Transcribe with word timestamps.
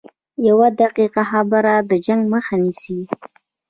یوه 0.47 0.67
دقیقه 0.81 1.23
خبره 1.31 1.73
د 1.89 1.91
جنګ 2.05 2.21
مخه 2.33 2.55
نیسي 2.63 2.99